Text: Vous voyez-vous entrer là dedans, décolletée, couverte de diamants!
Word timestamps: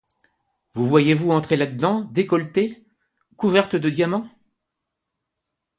Vous 0.73 0.87
voyez-vous 0.87 1.29
entrer 1.31 1.57
là 1.57 1.67
dedans, 1.67 2.01
décolletée, 2.05 2.83
couverte 3.35 3.75
de 3.75 3.87
diamants! 3.87 4.27